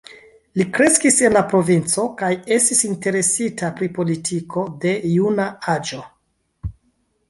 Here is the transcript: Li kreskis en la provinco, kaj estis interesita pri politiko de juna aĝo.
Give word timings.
Li 0.59 0.65
kreskis 0.77 1.19
en 1.29 1.35
la 1.37 1.43
provinco, 1.51 2.07
kaj 2.23 2.31
estis 2.57 2.83
interesita 2.89 3.73
pri 3.79 3.93
politiko 4.01 4.67
de 4.87 4.99
juna 5.21 5.51
aĝo. 5.79 6.07